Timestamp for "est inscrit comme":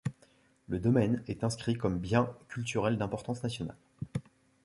1.27-1.99